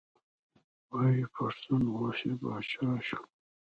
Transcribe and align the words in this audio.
وایي 0.91 1.23
پښتون 1.35 1.81
اوس 1.97 2.19
یې 2.27 2.33
پاچا 2.41 2.89
شو. 3.07 3.19